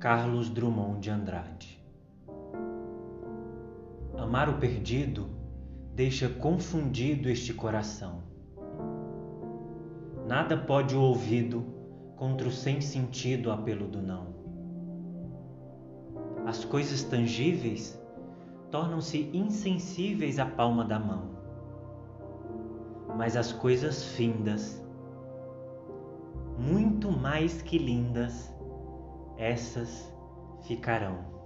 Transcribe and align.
Carlos 0.00 0.50
Drummond 0.50 0.98
de 0.98 1.10
Andrade. 1.10 1.80
Amar 4.18 4.48
o 4.48 4.54
perdido 4.54 5.30
deixa 5.94 6.28
confundido 6.28 7.28
este 7.28 7.54
coração. 7.54 8.24
Nada 10.26 10.56
pode 10.56 10.96
o 10.96 11.00
ouvido 11.00 11.64
contra 12.16 12.48
o 12.48 12.50
sem 12.50 12.80
sentido 12.80 13.52
apelo 13.52 13.86
do 13.86 14.02
não. 14.02 14.34
As 16.44 16.64
coisas 16.64 17.04
tangíveis 17.04 17.96
tornam-se 18.72 19.30
insensíveis 19.32 20.40
à 20.40 20.46
palma 20.46 20.84
da 20.84 20.98
mão. 20.98 21.30
Mas 23.16 23.36
as 23.36 23.52
coisas 23.52 24.02
findas, 24.02 24.84
mais 27.22 27.62
que 27.62 27.78
lindas, 27.78 28.52
essas 29.38 30.12
ficarão. 30.66 31.41